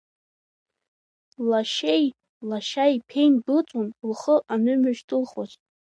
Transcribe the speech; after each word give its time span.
Лашьеи 1.49 2.05
лашьа 2.49 2.85
иԥеи 2.95 3.29
ндәылҵуан, 3.33 3.87
лхы 4.09 4.35
анҩышьҭылхуаз. 4.53 5.51